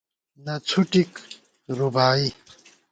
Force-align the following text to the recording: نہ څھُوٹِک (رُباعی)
نہ 0.45 0.55
څھُوٹِک 0.67 1.11
(رُباعی) 1.77 2.25